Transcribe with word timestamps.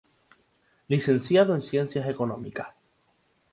Licenciado 0.89 1.53
en 1.53 1.61
Ciencias 1.61 2.09
Económicas. 2.09 2.69